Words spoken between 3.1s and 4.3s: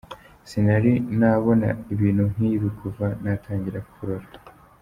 natangira korora.